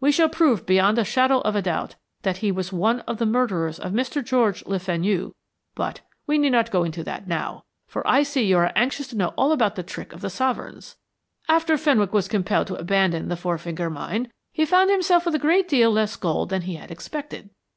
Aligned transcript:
We 0.00 0.10
shall 0.10 0.28
prove 0.28 0.66
beyond 0.66 0.98
the 0.98 1.04
shadow 1.04 1.38
of 1.42 1.54
a 1.54 1.62
doubt 1.62 1.94
that 2.22 2.38
he 2.38 2.50
was 2.50 2.72
one 2.72 2.98
of 3.02 3.18
the 3.18 3.24
murderers 3.26 3.78
of 3.78 3.92
Mr. 3.92 4.24
George 4.24 4.66
Le 4.66 4.80
Fenu 4.80 5.34
but 5.76 6.00
we 6.26 6.36
need 6.36 6.50
not 6.50 6.72
go 6.72 6.82
into 6.82 7.04
that 7.04 7.28
now, 7.28 7.62
for 7.86 8.04
I 8.04 8.24
see 8.24 8.44
you 8.44 8.58
are 8.58 8.72
anxious 8.74 9.06
to 9.06 9.16
know 9.16 9.28
all 9.38 9.52
about 9.52 9.76
the 9.76 9.84
trick 9.84 10.12
of 10.12 10.20
the 10.20 10.30
sovereigns. 10.30 10.96
After 11.48 11.78
Fenwick 11.78 12.12
was 12.12 12.26
compelled 12.26 12.66
to 12.66 12.74
abandon 12.74 13.28
the 13.28 13.36
Four 13.36 13.56
Finger 13.56 13.88
Mine, 13.88 14.32
he 14.52 14.64
found 14.66 14.90
himself 14.90 15.24
with 15.26 15.36
a 15.36 15.38
great 15.38 15.68
deal 15.68 15.92
less 15.92 16.16
gold 16.16 16.48
than 16.48 16.62
he 16.62 16.74
had 16.74 16.90
expected. 16.90 17.50